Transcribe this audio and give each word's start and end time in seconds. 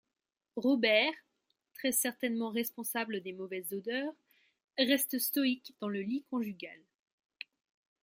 Robert, 0.55 1.13
très 1.75 1.91
certainement 1.91 2.49
responsable 2.49 3.21
des 3.21 3.33
mauvaises 3.33 3.71
odeurs, 3.71 4.15
reste 4.79 5.19
stoïque 5.19 5.75
dans 5.79 5.89
le 5.89 6.01
lit 6.01 6.25
conjugal. 6.31 6.81